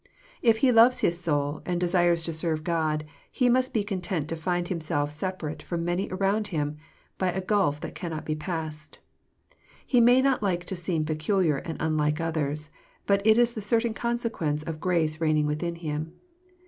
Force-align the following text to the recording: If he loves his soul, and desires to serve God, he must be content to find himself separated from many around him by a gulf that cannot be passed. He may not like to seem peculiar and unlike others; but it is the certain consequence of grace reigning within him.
If 0.41 0.57
he 0.65 0.71
loves 0.71 1.01
his 1.01 1.19
soul, 1.21 1.61
and 1.63 1.79
desires 1.79 2.23
to 2.23 2.33
serve 2.33 2.63
God, 2.63 3.05
he 3.31 3.49
must 3.49 3.71
be 3.71 3.83
content 3.83 4.27
to 4.29 4.35
find 4.35 4.67
himself 4.67 5.11
separated 5.11 5.61
from 5.61 5.85
many 5.85 6.09
around 6.09 6.47
him 6.47 6.77
by 7.19 7.31
a 7.31 7.39
gulf 7.39 7.79
that 7.81 7.93
cannot 7.93 8.25
be 8.25 8.33
passed. 8.33 8.97
He 9.85 10.01
may 10.01 10.19
not 10.19 10.41
like 10.41 10.65
to 10.65 10.75
seem 10.75 11.05
peculiar 11.05 11.57
and 11.57 11.79
unlike 11.79 12.19
others; 12.19 12.71
but 13.05 13.21
it 13.27 13.37
is 13.37 13.53
the 13.53 13.61
certain 13.61 13.93
consequence 13.93 14.63
of 14.63 14.79
grace 14.81 15.21
reigning 15.21 15.45
within 15.45 15.75
him. 15.75 16.13